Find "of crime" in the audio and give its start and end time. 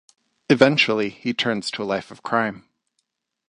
2.09-2.65